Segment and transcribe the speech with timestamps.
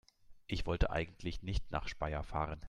[0.47, 2.59] Ich wollte eigentlich nicht nach Speyer fahren